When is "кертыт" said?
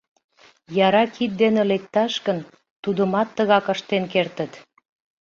4.13-4.51